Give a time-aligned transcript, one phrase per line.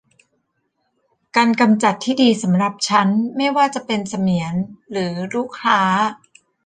[1.35, 3.07] การกำจัดที่ดีสำหรับฉัน
[3.37, 4.53] ไม่ว่าจะเป็นเสมียน
[4.91, 5.79] หรือลูกค้า